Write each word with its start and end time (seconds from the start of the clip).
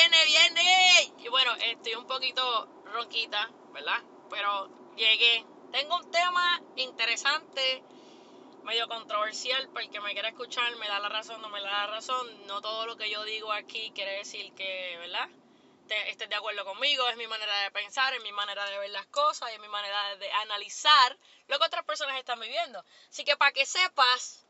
viene, 0.00 0.24
viene. 0.24 1.12
Y 1.18 1.28
bueno, 1.28 1.54
estoy 1.56 1.94
un 1.94 2.06
poquito 2.06 2.68
ronquita, 2.84 3.50
¿verdad? 3.72 4.02
Pero 4.30 4.94
llegué. 4.96 5.44
Tengo 5.72 5.96
un 5.96 6.10
tema 6.10 6.60
interesante, 6.76 7.82
medio 8.64 8.88
controversial, 8.88 9.68
para 9.68 9.84
el 9.84 9.90
que 9.90 10.00
me 10.00 10.12
quiera 10.12 10.28
escuchar 10.28 10.74
me 10.76 10.88
da 10.88 10.98
la 11.00 11.08
razón, 11.08 11.40
no 11.40 11.48
me 11.48 11.60
da 11.60 11.70
la 11.70 11.86
razón. 11.88 12.46
No 12.46 12.60
todo 12.60 12.86
lo 12.86 12.96
que 12.96 13.10
yo 13.10 13.24
digo 13.24 13.52
aquí 13.52 13.92
quiere 13.94 14.12
decir 14.18 14.52
que, 14.54 14.96
¿verdad? 14.98 15.28
Estés 16.06 16.28
de 16.28 16.36
acuerdo 16.36 16.64
conmigo, 16.64 17.08
es 17.08 17.16
mi 17.16 17.26
manera 17.26 17.64
de 17.64 17.70
pensar, 17.72 18.14
es 18.14 18.22
mi 18.22 18.30
manera 18.30 18.64
de 18.64 18.78
ver 18.78 18.90
las 18.90 19.06
cosas, 19.06 19.50
es 19.50 19.58
mi 19.58 19.68
manera 19.68 20.16
de 20.16 20.32
analizar 20.32 21.18
lo 21.48 21.58
que 21.58 21.64
otras 21.64 21.84
personas 21.84 22.16
están 22.16 22.38
viviendo. 22.38 22.84
Así 23.10 23.24
que 23.24 23.36
para 23.36 23.50
que 23.50 23.66
sepas, 23.66 24.46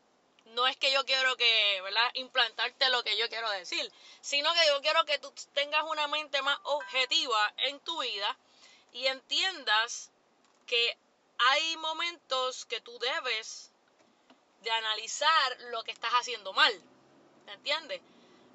no 0.47 0.67
es 0.67 0.77
que 0.77 0.93
yo 0.93 1.05
quiero 1.05 1.37
que, 1.37 1.83
implantarte 2.15 2.89
lo 2.91 3.03
que 3.03 3.17
yo 3.17 3.29
quiero 3.29 3.51
decir, 3.51 3.93
sino 4.21 4.53
que 4.53 4.67
yo 4.67 4.81
quiero 4.81 5.05
que 5.05 5.19
tú 5.19 5.33
tengas 5.55 5.85
una 5.85 6.09
mente 6.09 6.43
más 6.43 6.59
objetiva 6.65 7.53
en 7.59 7.81
tu 7.81 8.01
vida 8.01 8.37
y 8.93 9.07
entiendas 9.07 10.11
que 10.67 10.97
hay 11.39 11.77
momentos 11.77 12.65
que 12.67 12.81
tú 12.81 12.99
debes 12.99 13.71
de 14.63 14.71
analizar 14.71 15.61
lo 15.71 15.83
que 15.85 15.93
estás 15.93 16.13
haciendo 16.13 16.53
mal. 16.53 16.73
¿Me 17.47 17.55
entiendes? 17.55 18.01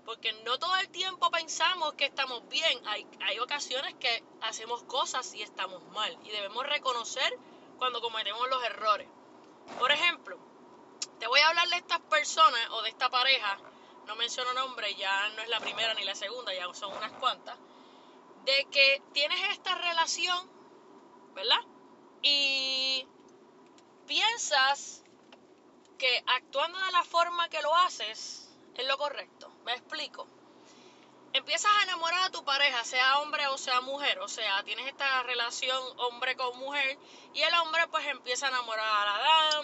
Porque 0.06 0.34
no 0.44 0.60
todo 0.60 0.76
el 0.78 0.90
tiempo 0.90 1.32
pensamos 1.32 1.94
que 1.94 2.06
estamos 2.06 2.48
bien. 2.50 2.88
Hay, 2.88 3.08
hay 3.22 3.40
ocasiones 3.40 3.96
que 3.96 4.24
hacemos 4.42 4.84
cosas 4.84 5.34
y 5.34 5.42
estamos 5.42 5.84
mal. 5.86 6.16
Y 6.24 6.30
debemos 6.30 6.66
reconocer 6.68 7.36
cuando 7.80 8.02
cometemos 8.02 8.48
los 8.50 8.64
errores. 8.64 9.08
Por 9.80 9.92
ejemplo, 9.92 10.38
te 11.20 11.28
voy 11.28 11.40
a 11.40 11.50
hablar 11.50 11.68
de 11.70 11.78
estas 11.78 12.00
personas 12.02 12.62
o 12.72 12.82
de 12.82 12.90
esta 12.90 13.10
pareja, 13.10 13.58
no 14.06 14.16
menciono 14.16 14.54
nombre, 14.54 14.94
ya 14.96 15.30
no 15.30 15.42
es 15.42 15.50
la 15.50 15.60
primera 15.60 15.94
ni 15.94 16.04
la 16.04 16.16
segunda, 16.16 16.54
ya 16.54 16.72
son 16.74 16.96
unas 16.96 17.12
cuantas, 17.14 17.58
de 18.44 18.68
que 18.72 19.02
tienes 19.14 19.40
esta 19.52 19.76
relación, 19.76 20.50
¿verdad? 21.34 21.62
Y 22.22 23.08
piensas 24.08 25.04
que 25.98 26.24
actuando 26.28 26.80
de 26.80 26.92
la 26.92 27.04
forma 27.04 27.50
que 27.50 27.62
lo 27.62 27.76
haces 27.76 28.50
es 28.76 28.88
lo 28.88 28.98
correcto. 28.98 29.50
¿Me 29.64 29.74
explico? 29.74 30.28
empiezas 31.36 31.70
a 31.80 31.84
enamorar 31.84 32.24
a 32.24 32.30
tu 32.30 32.46
pareja, 32.46 32.82
sea 32.86 33.20
hombre 33.20 33.46
o 33.48 33.58
sea 33.58 33.82
mujer, 33.82 34.20
o 34.20 34.28
sea, 34.30 34.64
tienes 34.64 34.88
esta 34.88 35.22
relación 35.24 35.84
hombre 35.98 36.38
con 36.38 36.58
mujer 36.58 36.98
y 37.34 37.42
el 37.42 37.54
hombre 37.56 37.86
pues 37.90 38.08
empieza 38.08 38.46
a 38.46 38.50
enamorar 38.50 38.86
a 38.86 39.18
la 39.18 39.24
dama 39.24 39.55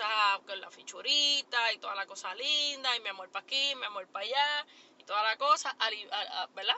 a, 0.00 0.40
la 0.56 0.70
fichurita 0.70 1.72
y 1.72 1.78
toda 1.78 1.94
la 1.94 2.06
cosa 2.06 2.34
linda 2.34 2.96
y 2.96 3.00
mi 3.00 3.08
amor 3.08 3.30
para 3.30 3.44
aquí, 3.44 3.74
mi 3.76 3.84
amor 3.84 4.06
para 4.08 4.24
allá 4.24 4.66
y 4.98 5.04
toda 5.04 5.22
la 5.22 5.36
cosa, 5.36 5.76
¿verdad? 6.54 6.76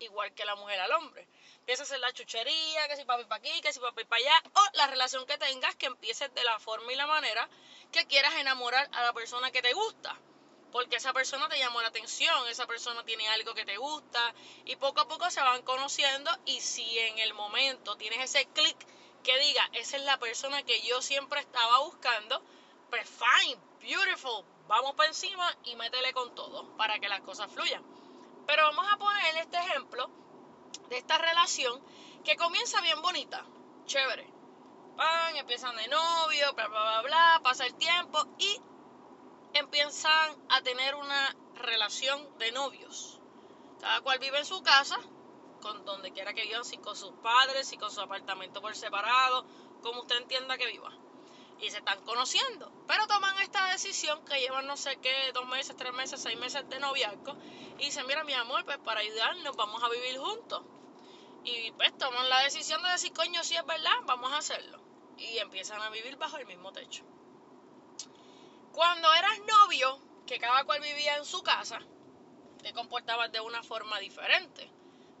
Igual 0.00 0.34
que 0.34 0.44
la 0.44 0.56
mujer 0.56 0.80
al 0.80 0.92
hombre. 0.92 1.28
Empieza 1.58 1.82
a 1.82 1.84
hacer 1.84 2.00
la 2.00 2.12
chuchería, 2.12 2.88
que 2.88 2.96
si 2.96 3.04
papi 3.04 3.24
para 3.24 3.36
aquí, 3.36 3.60
que 3.60 3.72
si 3.72 3.80
papi 3.80 4.04
para 4.04 4.20
allá, 4.20 4.42
o 4.54 4.76
la 4.76 4.86
relación 4.86 5.24
que 5.26 5.38
tengas 5.38 5.74
que 5.76 5.86
empieces 5.86 6.34
de 6.34 6.44
la 6.44 6.58
forma 6.58 6.92
y 6.92 6.96
la 6.96 7.06
manera 7.06 7.48
que 7.92 8.06
quieras 8.06 8.34
enamorar 8.34 8.88
a 8.92 9.02
la 9.02 9.12
persona 9.12 9.50
que 9.50 9.62
te 9.62 9.72
gusta 9.72 10.18
porque 10.74 10.96
esa 10.96 11.12
persona 11.12 11.48
te 11.48 11.56
llamó 11.56 11.80
la 11.82 11.86
atención, 11.86 12.48
esa 12.48 12.66
persona 12.66 13.04
tiene 13.04 13.28
algo 13.28 13.54
que 13.54 13.64
te 13.64 13.76
gusta 13.76 14.34
y 14.64 14.74
poco 14.74 15.02
a 15.02 15.06
poco 15.06 15.30
se 15.30 15.40
van 15.40 15.62
conociendo 15.62 16.36
y 16.46 16.60
si 16.60 16.98
en 16.98 17.20
el 17.20 17.32
momento 17.32 17.96
tienes 17.96 18.18
ese 18.24 18.46
clic 18.46 18.76
que 19.24 19.38
diga, 19.38 19.68
esa 19.72 19.96
es 19.96 20.04
la 20.04 20.18
persona 20.18 20.62
que 20.62 20.82
yo 20.82 21.02
siempre 21.02 21.40
estaba 21.40 21.80
buscando, 21.80 22.40
pues 22.90 23.08
fine, 23.08 23.60
beautiful, 23.80 24.44
vamos 24.68 24.94
para 24.94 25.08
encima 25.08 25.50
y 25.64 25.74
métele 25.76 26.12
con 26.12 26.34
todo 26.34 26.76
para 26.76 27.00
que 27.00 27.08
las 27.08 27.22
cosas 27.22 27.50
fluyan. 27.50 27.82
Pero 28.46 28.62
vamos 28.64 28.86
a 28.92 28.98
poner 28.98 29.36
este 29.38 29.56
ejemplo 29.56 30.10
de 30.90 30.98
esta 30.98 31.18
relación 31.18 31.82
que 32.22 32.36
comienza 32.36 32.80
bien 32.82 33.00
bonita, 33.00 33.44
chévere. 33.86 34.30
Van, 34.96 35.36
empiezan 35.36 35.74
de 35.74 35.88
novio, 35.88 36.52
bla, 36.52 36.68
bla, 36.68 36.82
bla, 36.82 37.02
bla, 37.02 37.40
pasa 37.42 37.66
el 37.66 37.74
tiempo 37.74 38.24
y 38.38 38.60
empiezan 39.54 40.36
a 40.50 40.60
tener 40.60 40.94
una 40.94 41.34
relación 41.54 42.38
de 42.38 42.52
novios. 42.52 43.18
Cada 43.80 44.02
cual 44.02 44.18
vive 44.18 44.38
en 44.38 44.46
su 44.46 44.62
casa, 44.62 44.98
con 45.64 45.82
donde 45.86 46.12
quiera 46.12 46.34
que 46.34 46.42
vivan, 46.42 46.62
si 46.62 46.76
con 46.76 46.94
sus 46.94 47.12
padres, 47.22 47.66
si 47.66 47.78
con 47.78 47.90
su 47.90 47.98
apartamento 48.02 48.60
por 48.60 48.76
separado, 48.76 49.46
como 49.82 50.02
usted 50.02 50.18
entienda 50.18 50.58
que 50.58 50.66
viva. 50.66 50.92
Y 51.58 51.70
se 51.70 51.78
están 51.78 52.04
conociendo, 52.04 52.70
pero 52.86 53.06
toman 53.06 53.38
esta 53.38 53.70
decisión 53.70 54.22
que 54.26 54.38
llevan 54.40 54.66
no 54.66 54.76
sé 54.76 54.96
qué, 55.00 55.32
dos 55.32 55.46
meses, 55.46 55.74
tres 55.74 55.94
meses, 55.94 56.20
seis 56.20 56.38
meses 56.38 56.68
de 56.68 56.78
noviazgo, 56.80 57.38
y 57.78 57.86
dicen, 57.86 58.06
mira 58.06 58.24
mi 58.24 58.34
amor, 58.34 58.62
pues 58.66 58.76
para 58.78 59.00
ayudarnos 59.00 59.56
vamos 59.56 59.82
a 59.82 59.88
vivir 59.88 60.18
juntos. 60.18 60.62
Y 61.44 61.72
pues 61.72 61.96
toman 61.96 62.28
la 62.28 62.40
decisión 62.40 62.82
de 62.82 62.90
decir, 62.90 63.14
coño, 63.14 63.42
si 63.42 63.56
es 63.56 63.64
verdad, 63.64 63.96
vamos 64.04 64.32
a 64.32 64.38
hacerlo. 64.38 64.82
Y 65.16 65.38
empiezan 65.38 65.80
a 65.80 65.88
vivir 65.88 66.16
bajo 66.16 66.36
el 66.36 66.46
mismo 66.46 66.72
techo. 66.72 67.04
Cuando 68.72 69.10
eras 69.14 69.38
novio, 69.40 69.98
que 70.26 70.38
cada 70.38 70.64
cual 70.64 70.82
vivía 70.82 71.16
en 71.16 71.24
su 71.24 71.42
casa, 71.42 71.80
te 72.62 72.74
comportabas 72.74 73.32
de 73.32 73.40
una 73.40 73.62
forma 73.62 73.98
diferente. 73.98 74.70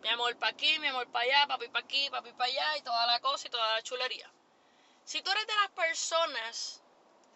Mi 0.04 0.10
amor 0.10 0.36
para 0.36 0.52
aquí, 0.52 0.78
mi 0.80 0.88
amor 0.88 1.06
para 1.08 1.24
allá, 1.24 1.46
papi 1.46 1.68
para 1.68 1.82
aquí, 1.82 2.10
papi 2.10 2.30
para 2.32 2.44
allá 2.44 2.76
y 2.76 2.82
toda 2.82 3.06
la 3.06 3.20
cosa 3.20 3.48
y 3.48 3.50
toda 3.50 3.72
la 3.72 3.82
chulería. 3.82 4.30
Si 5.02 5.22
tú 5.22 5.30
eres 5.30 5.46
de 5.46 5.54
las 5.54 5.70
personas 5.70 6.82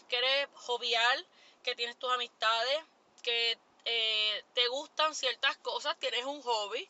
que 0.06 0.18
eres 0.18 0.48
jovial, 0.52 1.26
que 1.62 1.74
tienes 1.74 1.98
tus 1.98 2.12
amistades, 2.12 2.78
que 3.22 3.58
eh, 3.86 4.44
te 4.52 4.68
gustan 4.68 5.14
ciertas 5.14 5.56
cosas, 5.56 5.98
tienes 5.98 6.26
un 6.26 6.42
hobby 6.42 6.86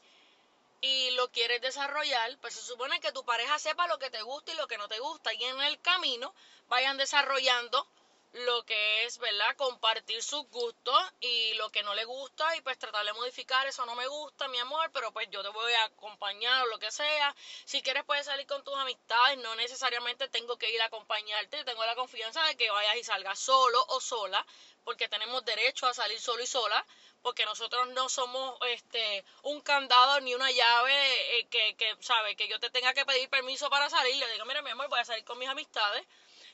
y 0.81 1.11
lo 1.13 1.31
quieres 1.31 1.61
desarrollar, 1.61 2.37
pues 2.41 2.55
se 2.55 2.63
supone 2.63 2.99
que 2.99 3.13
tu 3.13 3.25
pareja 3.25 3.57
sepa 3.61 3.87
lo 3.87 4.01
que 4.01 4.11
te 4.11 4.23
gusta 4.23 4.51
y 4.51 4.57
lo 4.57 4.67
que 4.67 4.79
no 4.79 4.89
te 4.89 4.99
gusta 4.99 5.33
y 5.33 5.45
en 5.45 5.61
el 5.61 5.81
camino 5.81 6.35
vayan 6.67 6.97
desarrollando 6.97 7.87
lo 8.33 8.63
que 8.65 9.05
es, 9.05 9.19
¿verdad? 9.19 9.57
Compartir 9.57 10.23
sus 10.23 10.47
gustos 10.51 11.03
y 11.21 11.55
lo 11.55 11.71
que 11.71 11.83
no 11.83 11.95
le 11.95 12.05
gusta 12.05 12.57
y 12.57 12.61
pues 12.61 12.79
tratar 12.79 13.05
de 13.05 13.13
modificar, 13.15 13.67
eso 13.67 13.87
no 13.87 13.95
me 13.95 14.07
gusta, 14.07 14.49
mi 14.49 14.59
amor, 14.59 14.91
pero 14.93 15.13
pues 15.13 15.29
yo 15.31 15.43
te 15.43 15.49
voy 15.49 15.73
a 15.73 15.85
acompañar 15.85 16.65
o 16.65 16.67
lo 16.67 16.79
que 16.79 16.91
sea. 16.91 17.35
Si 17.65 17.83
quieres 17.83 18.05
puedes 18.05 18.27
salir 18.27 18.47
con 18.47 18.63
tus 18.65 18.77
amistades, 18.77 19.39
no 19.39 19.55
necesariamente 19.57 20.29
tengo 20.29 20.59
que 20.59 20.71
ir 20.71 20.81
a 20.83 20.87
acompañarte, 20.87 21.65
tengo 21.65 21.85
la 21.87 21.95
confianza 21.95 22.43
de 22.45 22.57
que 22.57 22.71
vayas 22.71 22.97
y 22.97 23.05
salgas 23.05 23.39
solo 23.39 23.83
o 23.89 24.01
sola, 24.01 24.45
porque 24.85 25.09
tenemos 25.09 25.45
derecho 25.45 25.87
a 25.87 25.95
salir 25.95 26.21
solo 26.21 26.43
y 26.43 26.47
sola, 26.47 26.85
porque 27.23 27.47
nosotros 27.47 27.89
no 27.89 28.09
somos 28.09 28.59
este 28.69 29.25
un 29.43 29.61
candado 29.63 30.21
ni 30.21 30.35
una 30.35 30.51
llave 30.51 31.39
eh, 31.39 31.49
que, 31.49 31.77
que, 31.77 31.97
sabe, 32.01 32.37
que 32.37 32.47
yo 32.49 32.61
te 32.61 32.71
tenga 32.71 32.93
que 32.95 33.05
pedir 33.07 33.29
permiso 33.29 33.71
para 33.71 33.89
salir, 33.91 34.17
le 34.17 34.33
digo, 34.33 34.45
mira 34.45 34.63
mi 34.63 34.71
amor, 34.71 34.89
voy 34.89 35.01
a 35.01 35.05
salir 35.05 35.25
con 35.25 35.39
mis 35.39 35.49
amistades 35.49 36.07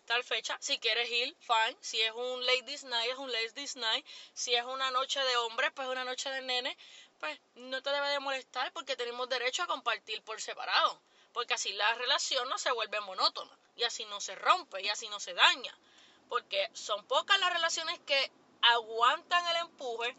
tal 0.04 0.25
fecha. 0.25 0.56
Si 0.60 0.78
quieres 0.78 1.10
ir, 1.10 1.37
fine. 1.41 1.76
Si 1.81 2.00
es 2.00 2.12
un 2.12 2.47
ladies 2.47 2.84
night, 2.84 3.10
es 3.10 3.19
un 3.19 3.32
ladies 3.32 3.76
night. 3.76 4.06
Si 4.32 4.54
es 4.54 4.65
una 4.65 4.91
noche 4.91 5.20
de 5.20 5.37
hombres, 5.38 5.72
pues 5.75 5.88
una 5.88 6.04
noche 6.04 6.31
de 6.31 6.42
nene, 6.42 6.76
pues 7.19 7.38
no 7.54 7.82
te 7.82 7.91
debe 7.91 8.09
de 8.09 8.20
molestar 8.20 8.72
porque 8.72 8.97
tenemos 8.97 9.28
derecho 9.28 9.62
a 9.62 9.66
compartir 9.66 10.22
por 10.22 10.41
separado. 10.41 11.00
Porque 11.32 11.54
así 11.54 11.72
la 11.72 11.94
relación 11.94 12.48
no 12.48 12.59
se 12.59 12.72
vuelve 12.72 13.00
monótona 13.00 13.56
y 13.76 13.82
así 13.82 14.04
no 14.06 14.20
se 14.20 14.34
rompe 14.37 14.82
y 14.82 14.88
así 14.88 15.09
no 15.09 15.20
se 15.20 15.34
daña. 15.34 15.76
Porque 16.28 16.69
son 16.72 17.04
pocas 17.06 17.38
las 17.41 17.53
relaciones 17.53 17.98
que 18.06 18.31
aguantan 18.62 19.47
el 19.48 19.56
empuje 19.56 20.16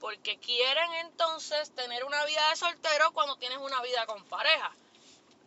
porque 0.00 0.38
quieren 0.38 0.92
entonces 0.94 1.74
tener 1.74 2.04
una 2.04 2.24
vida 2.24 2.48
de 2.50 2.56
soltero 2.56 3.12
cuando 3.12 3.36
tienes 3.36 3.58
una 3.58 3.80
vida 3.82 4.06
con 4.06 4.24
pareja. 4.24 4.72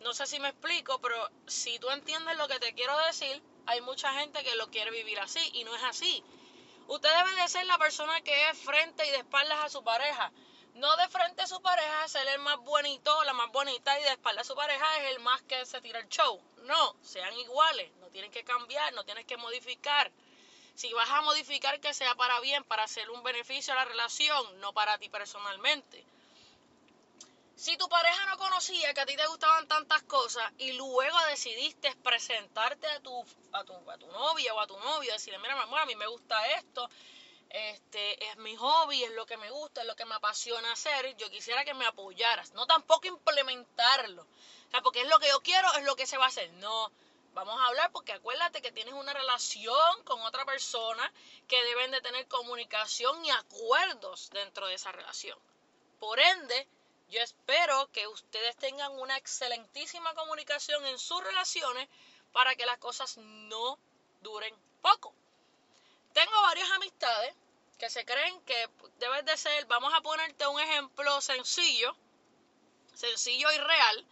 No 0.01 0.13
sé 0.13 0.25
si 0.25 0.39
me 0.39 0.49
explico, 0.49 0.99
pero 0.99 1.29
si 1.47 1.77
tú 1.79 1.89
entiendes 1.89 2.35
lo 2.37 2.47
que 2.47 2.59
te 2.59 2.73
quiero 2.73 2.97
decir, 3.05 3.41
hay 3.71 3.81
mucha 3.81 4.11
gente 4.13 4.43
que 4.43 4.55
lo 4.55 4.69
quiere 4.69 4.91
vivir 4.91 5.17
así 5.19 5.39
y 5.53 5.63
no 5.63 5.73
es 5.73 5.83
así. 5.83 6.21
Usted 6.87 7.09
debe 7.09 7.41
de 7.41 7.47
ser 7.47 7.65
la 7.65 7.77
persona 7.77 8.19
que 8.19 8.49
es 8.49 8.57
frente 8.57 9.07
y 9.07 9.11
de 9.11 9.17
espaldas 9.17 9.63
a 9.63 9.69
su 9.69 9.81
pareja. 9.81 10.29
No 10.73 10.93
de 10.97 11.07
frente 11.07 11.41
a 11.41 11.47
su 11.47 11.61
pareja 11.61 12.07
ser 12.09 12.27
el 12.27 12.39
más 12.39 12.57
bonito, 12.57 13.23
la 13.23 13.31
más 13.31 13.49
bonita 13.51 13.97
y 13.97 14.03
de 14.03 14.09
espaldas 14.09 14.45
a 14.45 14.47
su 14.49 14.55
pareja 14.55 14.85
es 14.99 15.15
el 15.15 15.21
más 15.21 15.41
que 15.43 15.65
se 15.65 15.79
tira 15.79 15.99
el 15.99 16.09
show. 16.09 16.41
No, 16.63 16.95
sean 17.01 17.33
iguales, 17.37 17.91
no 18.01 18.07
tienen 18.07 18.31
que 18.31 18.43
cambiar, 18.43 18.93
no 18.93 19.05
tienes 19.05 19.25
que 19.25 19.37
modificar. 19.37 20.11
Si 20.75 20.91
vas 20.91 21.09
a 21.09 21.21
modificar 21.21 21.79
que 21.79 21.93
sea 21.93 22.15
para 22.15 22.41
bien, 22.41 22.65
para 22.65 22.83
hacer 22.83 23.09
un 23.09 23.23
beneficio 23.23 23.73
a 23.73 23.77
la 23.77 23.85
relación, 23.85 24.59
no 24.59 24.73
para 24.73 24.97
ti 24.97 25.07
personalmente. 25.07 26.05
Si 27.61 27.77
tu 27.77 27.87
pareja 27.87 28.25
no 28.25 28.39
conocía 28.39 28.91
que 28.91 29.01
a 29.01 29.05
ti 29.05 29.15
te 29.15 29.27
gustaban 29.27 29.67
tantas 29.67 30.01
cosas 30.01 30.51
y 30.57 30.71
luego 30.71 31.15
decidiste 31.29 31.95
presentarte 31.97 32.87
a 32.87 32.99
tu, 33.01 33.23
a 33.51 33.63
tu, 33.63 33.91
a 33.91 33.97
tu 33.99 34.07
novia 34.07 34.55
o 34.55 34.59
a 34.59 34.65
tu 34.65 34.79
novio, 34.79 35.13
decirle, 35.13 35.37
mira, 35.37 35.55
mi 35.55 35.61
amor, 35.61 35.79
a 35.79 35.85
mí 35.85 35.95
me 35.95 36.07
gusta 36.07 36.43
esto, 36.57 36.89
este 37.49 38.31
es 38.31 38.37
mi 38.37 38.55
hobby, 38.55 39.03
es 39.03 39.11
lo 39.11 39.27
que 39.27 39.37
me 39.37 39.51
gusta, 39.51 39.81
es 39.81 39.87
lo 39.87 39.95
que 39.95 40.05
me 40.05 40.15
apasiona 40.15 40.71
hacer, 40.71 41.15
yo 41.17 41.29
quisiera 41.29 41.63
que 41.63 41.75
me 41.75 41.85
apoyaras, 41.85 42.51
no 42.53 42.65
tampoco 42.65 43.07
implementarlo, 43.07 44.23
o 44.23 44.71
sea, 44.71 44.81
porque 44.81 45.01
es 45.01 45.07
lo 45.07 45.19
que 45.19 45.27
yo 45.27 45.39
quiero, 45.41 45.71
es 45.75 45.83
lo 45.83 45.95
que 45.95 46.07
se 46.07 46.17
va 46.17 46.25
a 46.25 46.29
hacer, 46.29 46.51
no, 46.53 46.91
vamos 47.35 47.61
a 47.61 47.67
hablar 47.67 47.91
porque 47.91 48.13
acuérdate 48.13 48.63
que 48.63 48.71
tienes 48.71 48.95
una 48.95 49.13
relación 49.13 50.03
con 50.03 50.19
otra 50.23 50.45
persona 50.45 51.13
que 51.47 51.63
deben 51.63 51.91
de 51.91 52.01
tener 52.01 52.27
comunicación 52.27 53.23
y 53.23 53.29
acuerdos 53.29 54.31
dentro 54.31 54.65
de 54.65 54.73
esa 54.73 54.91
relación, 54.91 55.37
por 55.99 56.19
ende, 56.19 56.67
Yo 57.11 57.19
espero 57.21 57.91
que 57.91 58.07
ustedes 58.07 58.55
tengan 58.55 58.93
una 58.93 59.17
excelentísima 59.17 60.13
comunicación 60.13 60.85
en 60.85 60.97
sus 60.97 61.21
relaciones 61.21 61.89
para 62.31 62.55
que 62.55 62.65
las 62.65 62.77
cosas 62.77 63.17
no 63.17 63.77
duren 64.21 64.55
poco. 64.81 65.13
Tengo 66.13 66.41
varias 66.43 66.71
amistades 66.71 67.35
que 67.77 67.89
se 67.89 68.05
creen 68.05 68.39
que 68.43 68.69
debes 68.97 69.25
de 69.25 69.35
ser, 69.35 69.65
vamos 69.65 69.93
a 69.93 69.99
ponerte 69.99 70.47
un 70.47 70.61
ejemplo 70.61 71.19
sencillo, 71.19 71.93
sencillo 72.93 73.51
y 73.51 73.57
real, 73.57 74.05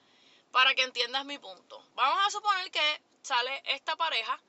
para 0.51 0.75
que 0.75 0.83
entiendas 0.83 1.23
mi 1.23 1.37
punto. 1.37 1.81
Vamos 1.95 2.27
a 2.27 2.31
suponer 2.31 2.69
que 2.69 3.01
sale 3.21 3.61
esta 3.63 3.95
pareja 3.95 4.41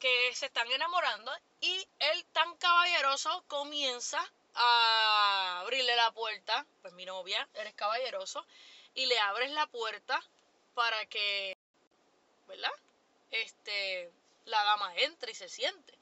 que 0.00 0.34
se 0.34 0.46
están 0.46 0.68
enamorando 0.72 1.30
y 1.60 1.86
él 2.00 2.24
tan 2.32 2.56
caballeroso 2.56 3.44
comienza 3.46 4.20
a 4.54 5.60
abrirle 5.60 5.96
la 5.96 6.12
puerta, 6.12 6.66
pues 6.82 6.94
mi 6.94 7.04
novia, 7.04 7.48
eres 7.54 7.74
caballeroso, 7.74 8.44
y 8.94 9.06
le 9.06 9.18
abres 9.18 9.50
la 9.50 9.66
puerta 9.66 10.22
para 10.74 11.04
que, 11.06 11.56
¿verdad? 12.46 12.72
Este, 13.30 14.12
la 14.44 14.62
dama 14.64 14.94
entre 14.96 15.32
y 15.32 15.34
se 15.34 15.48
siente. 15.48 15.98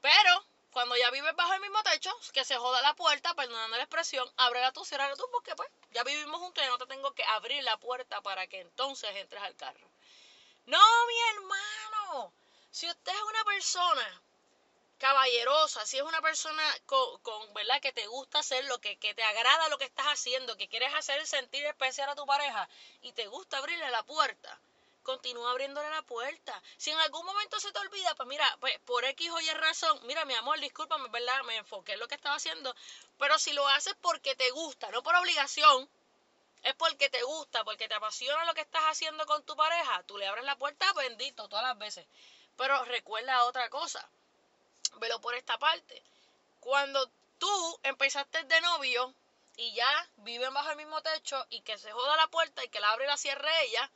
Pero 0.00 0.44
cuando 0.72 0.96
ya 0.96 1.10
vives 1.10 1.34
bajo 1.36 1.54
el 1.54 1.60
mismo 1.60 1.82
techo, 1.84 2.10
que 2.32 2.44
se 2.44 2.56
joda 2.56 2.82
la 2.82 2.94
puerta, 2.94 3.34
perdonando 3.34 3.76
la 3.76 3.84
expresión, 3.84 4.30
ábrela 4.36 4.72
tú, 4.72 4.84
cierra 4.84 5.14
tú, 5.16 5.24
porque 5.32 5.54
pues 5.54 5.68
ya 5.92 6.02
vivimos 6.02 6.40
juntos 6.40 6.64
y 6.64 6.66
no 6.66 6.78
te 6.78 6.86
tengo 6.86 7.12
que 7.12 7.24
abrir 7.24 7.62
la 7.62 7.76
puerta 7.78 8.20
para 8.20 8.46
que 8.46 8.60
entonces 8.60 9.14
entres 9.14 9.42
al 9.42 9.56
carro. 9.56 9.88
No, 10.66 10.78
mi 11.06 11.14
hermano, 11.36 12.32
si 12.70 12.88
usted 12.88 13.12
es 13.12 13.22
una 13.22 13.44
persona 13.44 14.22
caballerosa, 14.98 15.84
si 15.86 15.96
es 15.98 16.02
una 16.02 16.20
persona 16.20 16.62
con, 16.86 17.18
con, 17.20 17.54
¿verdad? 17.54 17.80
Que 17.80 17.92
te 17.92 18.06
gusta 18.06 18.38
hacer 18.38 18.64
lo 18.66 18.80
que, 18.80 18.96
que 18.96 19.14
te 19.14 19.22
agrada 19.22 19.68
lo 19.68 19.78
que 19.78 19.84
estás 19.84 20.06
haciendo, 20.06 20.56
que 20.56 20.68
quieres 20.68 20.94
hacer 20.94 21.26
sentir 21.26 21.64
especial 21.66 22.08
a 22.08 22.14
tu 22.14 22.26
pareja 22.26 22.68
y 23.02 23.12
te 23.12 23.26
gusta 23.26 23.58
abrirle 23.58 23.90
la 23.90 24.02
puerta, 24.04 24.58
continúa 25.02 25.50
abriéndole 25.50 25.90
la 25.90 26.02
puerta. 26.02 26.60
Si 26.76 26.90
en 26.90 26.98
algún 27.00 27.26
momento 27.26 27.60
se 27.60 27.72
te 27.72 27.78
olvida, 27.78 28.14
pues 28.14 28.28
mira, 28.28 28.56
pues 28.60 28.78
por 28.80 29.04
X 29.04 29.30
o 29.30 29.40
Y 29.40 29.50
razón, 29.50 30.00
mira 30.04 30.24
mi 30.24 30.34
amor, 30.34 30.58
discúlpame, 30.60 31.08
¿verdad? 31.10 31.42
Me 31.44 31.56
enfoqué 31.56 31.92
en 31.92 32.00
lo 32.00 32.08
que 32.08 32.14
estaba 32.14 32.36
haciendo, 32.36 32.74
pero 33.18 33.38
si 33.38 33.52
lo 33.52 33.66
haces 33.68 33.94
porque 34.00 34.34
te 34.34 34.50
gusta, 34.50 34.90
no 34.90 35.02
por 35.02 35.14
obligación, 35.16 35.88
es 36.62 36.74
porque 36.74 37.10
te 37.10 37.22
gusta, 37.22 37.62
porque 37.62 37.88
te 37.88 37.94
apasiona 37.94 38.44
lo 38.46 38.54
que 38.54 38.62
estás 38.62 38.84
haciendo 38.84 39.26
con 39.26 39.44
tu 39.44 39.54
pareja, 39.54 40.02
tú 40.04 40.16
le 40.16 40.26
abres 40.26 40.44
la 40.44 40.56
puerta, 40.56 40.90
bendito, 40.94 41.46
todas 41.48 41.64
las 41.64 41.78
veces. 41.78 42.06
Pero 42.56 42.84
recuerda 42.86 43.44
otra 43.44 43.68
cosa, 43.68 44.08
velo 44.98 45.20
por 45.20 45.34
esta 45.34 45.58
parte. 45.58 46.02
Cuando 46.60 47.10
tú 47.38 47.80
empezaste 47.82 48.44
de 48.44 48.60
novio 48.60 49.14
y 49.56 49.74
ya 49.74 50.08
viven 50.18 50.52
bajo 50.52 50.70
el 50.70 50.76
mismo 50.76 51.00
techo 51.02 51.44
y 51.50 51.60
que 51.60 51.78
se 51.78 51.92
joda 51.92 52.16
la 52.16 52.28
puerta 52.28 52.64
y 52.64 52.68
que 52.68 52.80
la 52.80 52.90
abre 52.90 53.04
y 53.04 53.08
la 53.08 53.16
cierre 53.16 53.64
ella, 53.64 53.90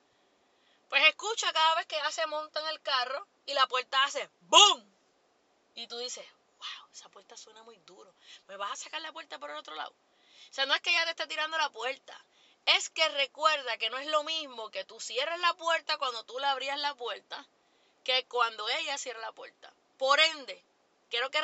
pues 0.88 1.04
escucha 1.06 1.52
cada 1.52 1.74
vez 1.76 1.86
que 1.86 1.96
ella 1.96 2.10
se 2.10 2.26
monta 2.26 2.60
en 2.60 2.68
el 2.68 2.80
carro 2.80 3.26
y 3.46 3.54
la 3.54 3.66
puerta 3.66 4.04
hace 4.04 4.28
¡BOOM! 4.42 4.84
Y 5.74 5.86
tú 5.86 5.98
dices, 5.98 6.26
wow, 6.58 6.92
esa 6.92 7.08
puerta 7.08 7.36
suena 7.36 7.62
muy 7.62 7.76
duro. 7.86 8.12
¿Me 8.48 8.56
vas 8.56 8.72
a 8.72 8.76
sacar 8.76 9.00
la 9.00 9.12
puerta 9.12 9.38
por 9.38 9.50
el 9.50 9.56
otro 9.56 9.74
lado? 9.74 9.90
O 9.90 10.54
sea, 10.54 10.66
no 10.66 10.74
es 10.74 10.80
que 10.80 10.90
ella 10.90 11.04
te 11.04 11.10
esté 11.10 11.26
tirando 11.26 11.58
la 11.58 11.70
puerta. 11.70 12.18
Es 12.66 12.90
que 12.90 13.08
recuerda 13.10 13.76
que 13.78 13.90
no 13.90 13.98
es 13.98 14.06
lo 14.06 14.24
mismo 14.24 14.70
que 14.70 14.84
tú 14.84 14.98
cierres 15.00 15.38
la 15.40 15.54
puerta 15.54 15.96
cuando 15.98 16.24
tú 16.24 16.38
le 16.38 16.46
abrías 16.46 16.78
la 16.78 16.94
puerta 16.94 17.46
que 18.04 18.24
cuando 18.26 18.68
ella 18.68 18.98
cierra 18.98 19.20
la 19.20 19.32
puerta. 19.32 19.72
Por 19.98 20.18
ende, 20.20 20.62
quiero 21.10 21.30
que, 21.30 21.40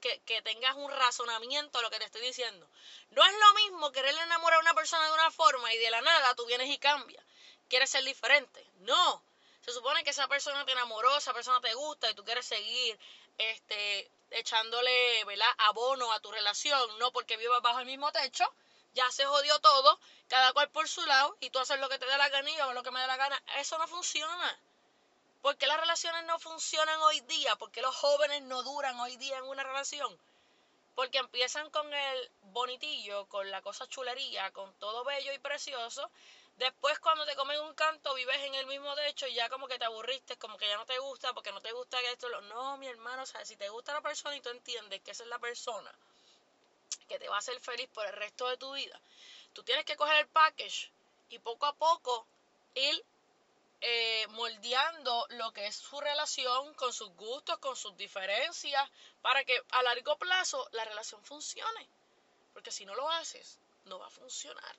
que, 0.00 0.20
que, 0.20 0.42
tengas 0.42 0.76
un 0.76 0.90
razonamiento 0.90 1.78
a 1.78 1.82
lo 1.82 1.90
que 1.90 1.98
te 1.98 2.04
estoy 2.04 2.22
diciendo. 2.22 2.68
No 3.10 3.24
es 3.24 3.32
lo 3.32 3.54
mismo 3.54 3.92
querer 3.92 4.14
enamorar 4.16 4.58
a 4.58 4.62
una 4.62 4.74
persona 4.74 5.06
de 5.06 5.12
una 5.12 5.30
forma 5.30 5.72
y 5.72 5.78
de 5.78 5.90
la 5.90 6.00
nada 6.00 6.34
tú 6.34 6.46
vienes 6.46 6.68
y 6.68 6.78
cambias 6.78 7.24
quieres 7.70 7.88
ser 7.88 8.04
diferente. 8.04 8.66
No. 8.80 9.22
Se 9.64 9.72
supone 9.72 10.04
que 10.04 10.10
esa 10.10 10.28
persona 10.28 10.66
te 10.66 10.72
enamoró, 10.72 11.16
esa 11.16 11.32
persona 11.32 11.60
te 11.60 11.72
gusta 11.72 12.10
y 12.10 12.14
tú 12.14 12.24
quieres 12.24 12.44
seguir 12.44 12.98
este, 13.38 14.10
echándole 14.30 15.24
¿verdad? 15.24 15.54
abono 15.58 16.12
a 16.12 16.20
tu 16.20 16.30
relación, 16.30 16.98
no 16.98 17.12
porque 17.12 17.36
vivas 17.36 17.62
bajo 17.62 17.78
el 17.78 17.86
mismo 17.86 18.10
techo, 18.10 18.44
ya 18.92 19.08
se 19.12 19.24
jodió 19.24 19.58
todo, 19.60 20.00
cada 20.28 20.52
cual 20.52 20.68
por 20.70 20.88
su 20.88 21.04
lado, 21.06 21.36
y 21.40 21.50
tú 21.50 21.60
haces 21.60 21.78
lo 21.78 21.88
que 21.88 21.98
te 21.98 22.06
dé 22.06 22.18
la 22.18 22.28
gana 22.28 22.50
y 22.50 22.74
lo 22.74 22.82
que 22.82 22.90
me 22.90 23.00
dé 23.00 23.06
la 23.06 23.16
gana. 23.16 23.40
Eso 23.56 23.78
no 23.78 23.86
funciona. 23.86 24.60
¿Por 25.42 25.56
qué 25.56 25.66
las 25.66 25.80
relaciones 25.80 26.24
no 26.24 26.38
funcionan 26.38 27.00
hoy 27.00 27.20
día? 27.20 27.56
¿Por 27.56 27.70
qué 27.70 27.82
los 27.82 27.94
jóvenes 27.96 28.42
no 28.42 28.62
duran 28.62 28.98
hoy 29.00 29.16
día 29.16 29.38
en 29.38 29.44
una 29.44 29.62
relación? 29.62 30.18
Porque 30.94 31.18
empiezan 31.18 31.70
con 31.70 31.92
el 31.92 32.30
bonitillo, 32.52 33.26
con 33.26 33.50
la 33.50 33.62
cosa 33.62 33.86
chulería, 33.86 34.50
con 34.52 34.72
todo 34.74 35.04
bello 35.04 35.32
y 35.32 35.38
precioso, 35.38 36.10
Después 36.60 36.98
cuando 36.98 37.24
te 37.24 37.34
comen 37.36 37.58
un 37.62 37.72
canto 37.72 38.12
vives 38.12 38.36
en 38.42 38.54
el 38.54 38.66
mismo 38.66 38.94
techo 38.94 39.26
y 39.26 39.32
ya 39.32 39.48
como 39.48 39.66
que 39.66 39.78
te 39.78 39.86
aburriste, 39.86 40.36
como 40.36 40.58
que 40.58 40.68
ya 40.68 40.76
no 40.76 40.84
te 40.84 40.98
gusta 40.98 41.32
porque 41.32 41.52
no 41.52 41.62
te 41.62 41.72
gusta 41.72 41.98
que 42.00 42.12
esto... 42.12 42.28
Lo... 42.28 42.42
No, 42.42 42.76
mi 42.76 42.86
hermano, 42.86 43.22
o 43.22 43.26
sea, 43.26 43.42
si 43.46 43.56
te 43.56 43.70
gusta 43.70 43.94
la 43.94 44.02
persona 44.02 44.36
y 44.36 44.42
tú 44.42 44.50
entiendes 44.50 45.00
que 45.00 45.12
esa 45.12 45.22
es 45.22 45.30
la 45.30 45.38
persona 45.38 45.90
que 47.08 47.18
te 47.18 47.30
va 47.30 47.36
a 47.36 47.38
hacer 47.38 47.58
feliz 47.60 47.88
por 47.94 48.04
el 48.06 48.12
resto 48.12 48.46
de 48.46 48.58
tu 48.58 48.74
vida, 48.74 49.00
tú 49.54 49.62
tienes 49.62 49.86
que 49.86 49.96
coger 49.96 50.16
el 50.18 50.28
package 50.28 50.90
y 51.30 51.38
poco 51.38 51.64
a 51.64 51.72
poco 51.72 52.26
ir 52.74 53.02
eh, 53.80 54.26
moldeando 54.30 55.26
lo 55.30 55.52
que 55.52 55.66
es 55.66 55.76
su 55.76 56.00
relación 56.00 56.74
con 56.74 56.92
sus 56.92 57.10
gustos, 57.16 57.58
con 57.58 57.76
sus 57.76 57.96
diferencias, 57.96 58.90
para 59.22 59.44
que 59.44 59.60
a 59.70 59.82
largo 59.82 60.16
plazo 60.18 60.68
la 60.72 60.84
relación 60.84 61.22
funcione. 61.24 61.88
Porque 62.52 62.70
si 62.70 62.84
no 62.84 62.94
lo 62.94 63.08
haces, 63.10 63.58
no 63.84 63.98
va 63.98 64.06
a 64.06 64.10
funcionar. 64.10 64.76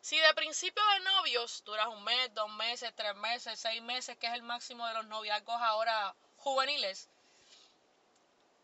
Si 0.00 0.18
de 0.18 0.34
principio 0.34 0.82
de 0.94 1.00
novios 1.00 1.62
duras 1.64 1.86
un 1.88 2.04
mes, 2.04 2.34
dos 2.34 2.50
meses, 2.50 2.92
tres 2.94 3.14
meses, 3.16 3.58
seis 3.58 3.80
meses, 3.80 4.18
que 4.18 4.26
es 4.26 4.34
el 4.34 4.42
máximo 4.42 4.86
de 4.86 4.94
los 4.94 5.06
noviazgos 5.06 5.60
ahora 5.62 6.14
juveniles, 6.36 7.08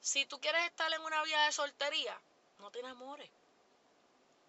si 0.01 0.27
tú 0.27 0.41
quieres 0.41 0.65
estar 0.65 0.93
en 0.93 1.01
una 1.03 1.23
vida 1.23 1.45
de 1.47 1.53
soltería, 1.53 2.21
no 2.59 2.71
te 2.71 2.81
enamores. 2.81 3.31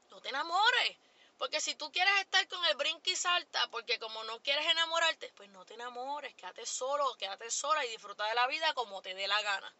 No 0.10 0.20
te 0.20 0.30
enamores. 0.30 0.98
Porque 1.42 1.60
si 1.60 1.74
tú 1.74 1.92
quieres 1.92 2.14
estar 2.20 2.48
con 2.50 2.64
el 2.66 2.76
brinco 2.76 3.10
y 3.10 3.16
salta, 3.16 3.68
porque 3.72 3.98
como 3.98 4.24
no 4.26 4.44
quieres 4.44 4.64
enamorarte, 4.68 5.34
pues 5.36 5.50
no 5.50 5.66
te 5.66 5.74
enamores, 5.74 6.36
quédate 6.36 6.68
solo, 6.68 7.16
quédate 7.18 7.50
sola 7.50 7.84
y 7.84 7.90
disfruta 7.90 8.28
de 8.28 8.36
la 8.36 8.46
vida 8.46 8.72
como 8.76 9.02
te 9.02 9.16
dé 9.16 9.28
la 9.28 9.42
gana. 9.42 9.74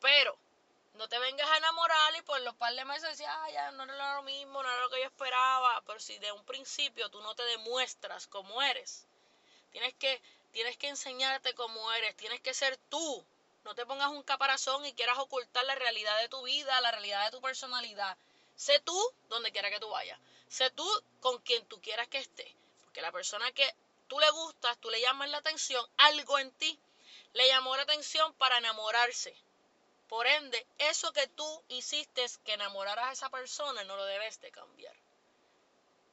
Pero 0.00 0.38
no 0.94 1.08
te 1.08 1.18
vengas 1.18 1.50
a 1.50 1.56
enamorar 1.56 2.14
y 2.14 2.22
por 2.22 2.40
los 2.42 2.54
par 2.54 2.72
de 2.74 2.84
meses 2.84 3.08
decías, 3.08 3.28
ah, 3.28 3.50
ya 3.50 3.72
no 3.72 3.82
era 3.82 4.14
lo 4.14 4.22
mismo, 4.22 4.62
no 4.62 4.68
era 4.68 4.82
lo 4.82 4.90
que 4.90 5.00
yo 5.00 5.06
esperaba. 5.06 5.82
Pero 5.84 5.98
si 5.98 6.16
de 6.18 6.30
un 6.30 6.44
principio 6.44 7.08
tú 7.08 7.20
no 7.20 7.34
te 7.34 7.42
demuestras 7.46 8.28
como 8.28 8.62
eres, 8.62 9.08
tienes 9.72 9.94
que, 9.94 10.22
tienes 10.52 10.76
que 10.76 10.90
enseñarte 10.90 11.54
cómo 11.54 11.92
eres, 11.92 12.16
tienes 12.16 12.40
que 12.40 12.54
ser 12.54 12.76
tú. 12.88 13.26
No 13.64 13.74
te 13.74 13.84
pongas 13.84 14.10
un 14.10 14.22
caparazón 14.22 14.86
y 14.86 14.94
quieras 14.94 15.18
ocultar 15.18 15.64
la 15.64 15.74
realidad 15.74 16.16
de 16.20 16.28
tu 16.28 16.40
vida, 16.44 16.80
la 16.82 16.92
realidad 16.92 17.24
de 17.24 17.32
tu 17.32 17.40
personalidad. 17.40 18.16
Sé 18.56 18.80
tú 18.80 18.98
donde 19.28 19.52
quiera 19.52 19.70
que 19.70 19.80
tú 19.80 19.88
vayas. 19.88 20.18
Sé 20.48 20.70
tú 20.70 20.88
con 21.20 21.38
quien 21.38 21.64
tú 21.66 21.80
quieras 21.80 22.08
que 22.08 22.18
esté. 22.18 22.54
Porque 22.82 23.02
la 23.02 23.12
persona 23.12 23.50
que 23.52 23.74
tú 24.08 24.18
le 24.20 24.30
gustas, 24.30 24.78
tú 24.78 24.90
le 24.90 25.00
llamas 25.00 25.30
la 25.30 25.38
atención, 25.38 25.84
algo 25.96 26.38
en 26.38 26.50
ti 26.52 26.78
le 27.32 27.48
llamó 27.48 27.76
la 27.76 27.82
atención 27.82 28.32
para 28.34 28.58
enamorarse. 28.58 29.34
Por 30.08 30.26
ende, 30.26 30.64
eso 30.78 31.12
que 31.12 31.26
tú 31.26 31.64
hiciste 31.68 32.24
que 32.44 32.52
enamoraras 32.52 33.06
a 33.06 33.12
esa 33.12 33.28
persona 33.30 33.82
no 33.84 33.96
lo 33.96 34.04
debes 34.04 34.40
de 34.40 34.52
cambiar. 34.52 34.94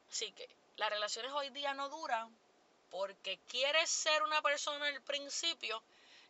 Así 0.10 0.32
que 0.32 0.50
las 0.78 0.90
relaciones 0.90 1.32
hoy 1.34 1.50
día 1.52 1.74
no 1.74 1.90
duran 1.90 2.36
porque 2.90 3.40
quieres 3.48 3.90
ser 3.90 4.24
una 4.24 4.42
persona 4.42 4.88
al 4.88 5.02
principio 5.04 5.82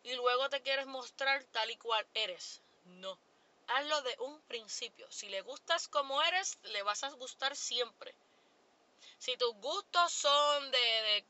y 0.02 0.14
luego 0.14 0.48
te 0.50 0.60
quieres 0.60 0.86
mostrar 0.86 1.42
tal 1.44 1.70
y 1.70 1.76
cual 1.76 2.06
eres. 2.14 2.60
No. 2.84 3.16
Hazlo 3.68 4.02
de 4.02 4.16
un 4.20 4.40
principio. 4.42 5.10
Si 5.10 5.28
le 5.28 5.40
gustas 5.42 5.88
como 5.88 6.22
eres, 6.22 6.58
le 6.64 6.82
vas 6.82 7.04
a 7.04 7.10
gustar 7.10 7.56
siempre. 7.56 8.14
Si 9.18 9.36
tus 9.36 9.54
gustos 9.54 10.12
son 10.12 10.70
de, 10.72 11.24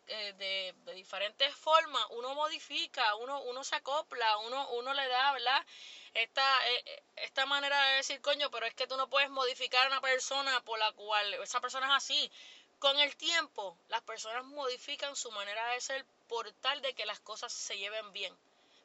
de 0.87 0.95
diferentes 0.95 1.55
formas, 1.55 2.05
uno 2.11 2.35
modifica, 2.35 3.15
uno, 3.17 3.43
uno 3.43 3.63
se 3.65 3.77
acopla, 3.77 4.39
uno, 4.39 4.71
uno 4.71 4.95
le 4.95 5.07
da, 5.09 5.33
¿verdad? 5.33 5.67
esta, 6.15 6.69
eh, 6.69 6.83
eh, 6.87 7.03
esta 7.17 7.47
manera 7.47 7.81
de 7.89 7.97
decir, 7.97 8.21
coño, 8.21 8.51
pero 8.51 8.67
es 8.67 8.75
que 8.75 8.87
tú 8.87 8.97
no 8.97 9.09
puedes 9.09 9.31
modificar 9.31 9.85
a 9.85 9.89
una 9.89 10.01
persona 10.01 10.61
por 10.65 10.79
la 10.79 10.93
cual 10.93 11.35
esa 11.35 11.61
persona 11.61 11.87
es 11.87 12.05
así. 12.05 12.31
Con 12.79 12.99
el 12.99 13.17
tiempo, 13.17 13.77
las 13.89 14.03
personas 14.03 14.45
modifican 14.45 15.15
su 15.17 15.31
manera 15.31 15.67
de 15.69 15.81
ser 15.81 16.05
por 16.29 16.51
tal 16.55 16.83
de 16.83 16.95
que 16.95 17.07
las 17.07 17.21
cosas 17.21 17.53
se 17.53 17.79
lleven 17.79 18.13
bien. 18.13 18.37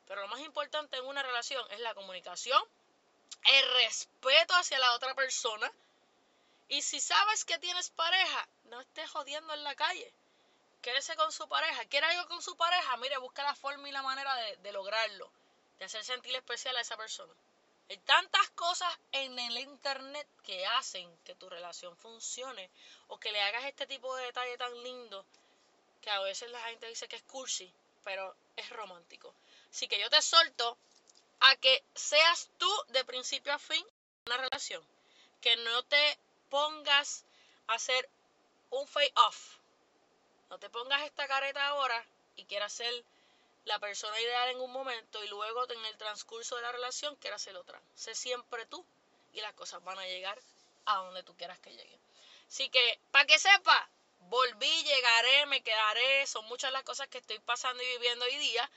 Pero 0.07 0.21
lo 0.21 0.27
más 0.27 0.39
importante 0.41 0.97
en 0.97 1.05
una 1.05 1.23
relación 1.23 1.65
es 1.71 1.79
la 1.79 1.95
comunicación, 1.95 2.61
el 3.43 3.74
respeto 3.74 4.53
hacia 4.55 4.79
la 4.79 4.93
otra 4.93 5.13
persona. 5.15 5.72
Y 6.69 6.81
si 6.81 7.00
sabes 7.00 7.46
que 7.46 7.57
tienes 7.60 7.89
pareja, 7.91 8.48
no 8.65 8.81
estés 8.81 9.10
jodiendo 9.10 9.53
en 9.53 9.63
la 9.63 9.75
calle. 9.75 10.13
Quédese 10.81 11.15
con 11.15 11.31
su 11.31 11.48
pareja. 11.48 11.86
¿Quiere 11.86 12.07
algo 12.07 12.27
con 12.27 12.41
su 12.41 12.55
pareja? 12.57 12.98
Mire, 12.98 13.17
busca 13.17 13.43
la 13.43 13.55
forma 13.55 13.88
y 13.88 13.91
la 13.91 14.01
manera 14.01 14.36
de, 14.36 14.57
de 14.57 14.72
lograrlo 14.72 15.31
de 15.79 15.86
hacer 15.86 16.03
sentir 16.03 16.36
especial 16.36 16.75
a 16.75 16.81
esa 16.81 16.98
persona. 16.98 17.34
Hay 17.89 17.98
tantas 18.00 18.50
cosas 18.50 18.93
en 19.12 19.38
el 19.39 19.57
internet 19.60 20.27
que 20.43 20.65
hacen 20.65 21.10
que 21.24 21.36
tu 21.36 21.50
relación 21.50 21.96
funcione 21.96 22.69
o 23.07 23.19
que 23.19 23.31
le 23.31 23.41
hagas 23.41 23.65
este 23.65 23.88
tipo 23.88 24.13
de 24.15 24.25
detalle 24.25 24.57
tan 24.57 24.74
lindo 24.84 25.25
que 26.01 26.10
a 26.10 26.19
veces 26.22 26.51
la 26.51 26.62
gente 26.63 26.88
dice 26.88 27.07
que 27.07 27.15
es 27.15 27.24
cursi, 27.24 27.72
pero 28.03 28.36
es 28.55 28.69
romántico. 28.72 29.34
Así 29.69 29.88
que 29.88 30.00
yo 30.00 30.10
te 30.10 30.22
solto 30.22 30.77
a 31.39 31.56
que 31.58 31.84
seas 31.96 32.50
tú 32.58 32.72
de 32.89 33.06
principio 33.06 33.53
a 33.53 33.60
fin 33.60 33.86
una 34.25 34.38
relación, 34.38 34.84
que 35.41 35.56
no 35.58 35.84
te 35.84 36.20
pongas 36.50 37.25
a 37.67 37.75
hacer 37.75 38.10
un 38.70 38.88
fade 38.88 39.13
off. 39.15 39.58
No 40.50 40.60
te 40.60 40.70
pongas 40.70 41.03
esta 41.03 41.27
careta 41.27 41.67
ahora 41.67 42.06
y 42.36 42.46
quieras 42.46 42.74
ser 42.74 43.03
la 43.65 43.79
persona 43.79 44.20
ideal 44.20 44.50
en 44.50 44.62
un 44.62 44.72
momento 44.72 45.24
y 45.24 45.27
luego 45.27 45.70
en 45.72 45.86
el 45.86 45.98
transcurso 45.98 46.56
de 46.56 46.62
la 46.62 46.72
relación 46.72 47.15
quieras 47.17 47.41
ser 47.41 47.56
otra. 47.58 47.82
Sé 47.96 48.15
siempre 48.15 48.65
tú 48.65 48.86
y 49.34 49.41
las 49.41 49.53
cosas 49.53 49.84
van 49.84 50.00
a 50.00 50.08
llegar 50.08 50.39
a 50.86 50.98
donde 50.98 51.24
tú 51.24 51.36
quieras 51.36 51.60
que 51.60 51.72
lleguen. 51.72 52.00
Así 52.48 52.70
que, 52.70 53.00
para 53.12 53.25
que 53.25 53.38
sepa, 53.38 53.89
volví, 54.29 54.84
llegaré, 54.84 55.46
me 55.48 55.62
quedaré, 55.62 56.25
son 56.27 56.46
muchas 56.46 56.72
las 56.72 56.84
cosas 56.84 57.10
que 57.10 57.17
estoy 57.17 57.39
pasando 57.39 57.84
y 57.84 57.88
viviendo 57.88 58.25
hoy 58.25 58.38
día, 58.38 58.70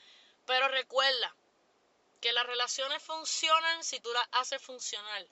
pero 0.45 0.67
recuerda 0.67 1.33
que 2.21 2.31
las 2.31 2.45
relaciones 2.45 3.01
funcionan 3.01 3.83
si 3.83 3.99
tú 3.99 4.13
las 4.13 4.27
haces 4.31 4.61
funcionar. 4.61 5.25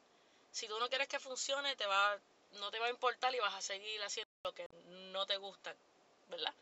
Si 0.52 0.68
tú 0.68 0.78
no 0.80 0.90
quieres 0.90 1.08
que 1.08 1.20
funcione, 1.20 1.76
te 1.76 1.86
va, 1.86 2.20
no 2.54 2.72
te 2.72 2.80
va 2.80 2.88
a 2.88 2.90
importar 2.90 3.34
y 3.34 3.40
vas 3.40 3.54
a 3.54 3.62
seguir 3.62 4.02
haciendo 4.04 4.32
lo 4.44 4.54
que 4.54 4.68
no 5.14 5.26
te 5.28 5.38
gusta, 5.38 5.76
¿verdad? 6.28 6.54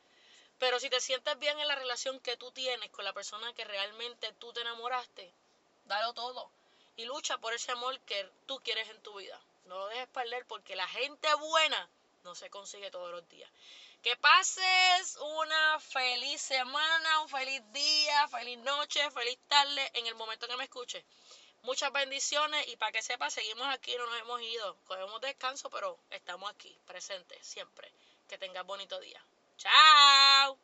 Pero 0.60 0.79
si 0.79 0.89
te 0.89 1.00
sientes 1.00 1.39
bien 1.39 1.57
en 1.60 1.67
la 1.67 1.75
relación 1.75 2.19
que 2.19 2.36
tú 2.36 2.51
tienes 2.51 2.91
con 2.91 3.05
la 3.05 3.13
persona 3.13 3.53
que 3.53 3.63
realmente 3.63 4.34
tú 4.34 4.51
te 4.51 4.62
enamoraste, 4.62 5.34
dalo 5.86 6.13
todo. 6.13 6.51
Y 6.98 7.05
lucha 7.05 7.38
por 7.38 7.53
ese 7.53 7.72
amor 7.72 7.98
que 8.01 8.29
tú 8.48 8.60
quieres 8.60 8.89
en 8.89 9.01
tu 9.03 9.15
vida. 9.15 9.39
No 9.65 9.77
lo 9.77 9.88
dejes 9.88 10.07
perder 10.07 10.46
porque 10.46 10.75
la 10.75 10.88
gente 10.88 11.34
buena 11.36 11.89
no 12.24 12.36
se 12.36 12.50
consigue 12.50 12.91
todos 12.91 13.12
los 13.12 13.27
días. 13.29 13.50
Que 14.01 14.16
pases 14.16 15.18
una 15.42 15.80
feliz 15.80 16.42
semana, 16.42 17.22
un 17.22 17.30
feliz 17.30 17.62
día, 17.74 18.27
feliz 18.30 18.58
noche, 18.60 19.12
feliz 19.12 19.38
tarde 19.48 19.92
en 19.96 20.08
el 20.08 20.16
momento 20.16 20.48
que 20.48 20.56
me 20.56 20.63
escuches. 20.63 21.04
Muchas 21.63 21.92
bendiciones 21.92 22.68
y 22.70 22.77
para 22.77 22.92
que 22.92 23.01
sepas, 23.01 23.34
seguimos 23.34 23.68
aquí, 23.68 23.94
no 23.98 24.06
nos 24.06 24.20
hemos 24.22 24.42
ido. 24.42 24.77
Cogemos 24.86 25.20
descanso, 25.20 25.70
pero 25.70 26.00
estamos 26.12 26.50
aquí, 26.50 26.80
presentes, 26.86 27.46
siempre. 27.46 27.92
Que 28.30 28.38
tengas 28.38 28.66
bonito 28.66 29.00
día. 29.00 29.22
Chao. 29.58 30.56